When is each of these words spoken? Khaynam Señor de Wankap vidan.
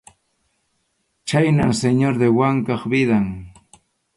Khaynam 1.29 1.71
Señor 1.81 2.15
de 2.21 2.27
Wankap 2.37 2.83
vidan. 2.91 3.25